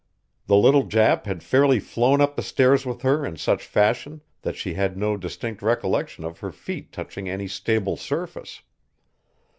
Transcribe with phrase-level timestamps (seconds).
[0.47, 4.55] The little Jap had fairly flown up the stairs with her in such fashion that
[4.55, 8.63] she had no distinct recollection of her feet touching any stable surface.